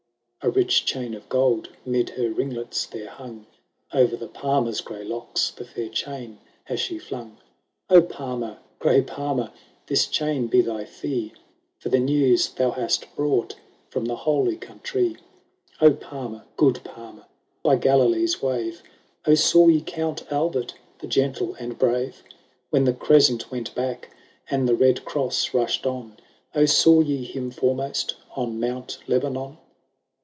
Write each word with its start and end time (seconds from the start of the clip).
"—A 0.43 0.49
rich 0.49 0.85
chain 0.85 1.13
of 1.13 1.29
gold 1.29 1.69
'mid 1.85 2.09
her 2.17 2.27
ringlets 2.31 2.87
there 2.87 3.09
hung; 3.11 3.45
O'er 3.93 4.07
the 4.07 4.27
palmer's 4.27 4.81
grey 4.81 5.03
locks 5.03 5.51
the 5.51 5.63
fair 5.63 5.87
chain 5.87 6.39
has 6.63 6.79
she 6.79 6.97
flung:" 6.97 7.37
O 7.91 8.01
palmer, 8.01 8.57
grey 8.79 9.03
palmer, 9.03 9.51
this 9.85 10.07
chain 10.07 10.47
be 10.47 10.59
thy 10.61 10.83
fee, 10.83 11.33
For 11.77 11.89
the 11.89 11.99
news 11.99 12.49
thou 12.49 12.71
hast 12.71 13.15
brought 13.15 13.55
from 13.91 14.05
the 14.05 14.15
Holy 14.15 14.57
Countrie." 14.57 15.17
O 15.79 15.91
palmer, 15.91 16.43
good 16.57 16.83
palmer, 16.83 17.27
by 17.61 17.75
Galilee's 17.75 18.41
wave, 18.41 18.81
O 19.27 19.35
saw 19.35 19.67
ye 19.67 19.79
Count 19.79 20.23
Albert, 20.31 20.73
the 20.97 21.07
gentle 21.07 21.53
and 21.59 21.77
brave? 21.77 22.23
When 22.71 22.85
the 22.85 22.93
Crescent 22.93 23.51
went 23.51 23.75
back, 23.75 24.09
and 24.49 24.67
the 24.67 24.75
Red 24.75 25.05
cross 25.05 25.53
rushed 25.53 25.85
on, 25.85 26.17
O 26.55 26.65
saw 26.65 27.01
ye 27.01 27.25
him 27.25 27.51
foremost 27.51 28.15
on 28.35 28.59
Mount 28.59 28.97
Lebanon 29.05 29.59